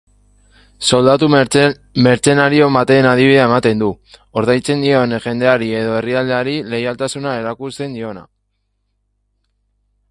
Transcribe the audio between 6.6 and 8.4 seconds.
leialtasuna erakusten diona.